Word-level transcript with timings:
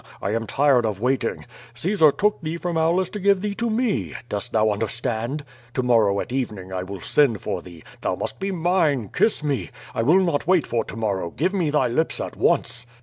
I 0.19 0.31
am 0.31 0.47
tired 0.47 0.83
of 0.83 0.99
waiting. 0.99 1.45
Caesar 1.75 2.11
took 2.11 2.41
thee 2.41 2.57
from 2.57 2.75
Aulus 2.75 3.07
to 3.11 3.19
give 3.19 3.41
thee 3.43 3.53
to 3.53 3.69
me. 3.69 4.15
Dost 4.29 4.51
thou 4.51 4.71
understand? 4.71 5.45
To 5.75 5.83
morrow 5.83 6.19
at 6.19 6.31
evening 6.31 6.69
1 6.71 6.87
will 6.87 7.01
send 7.01 7.39
for 7.41 7.61
thee. 7.61 7.83
Thou 8.01 8.15
must 8.15 8.39
be 8.39 8.49
mine! 8.51 9.11
Kiss 9.13 9.43
me! 9.43 9.69
I 9.93 10.01
will 10.01 10.21
not 10.21 10.47
wait 10.47 10.65
for 10.65 10.83
to 10.85 10.95
morrow. 10.97 11.29
Give 11.29 11.53
me 11.53 11.69
thy 11.69 11.87
lips 11.87 12.19
at 12.19 12.35
once." 12.35 12.87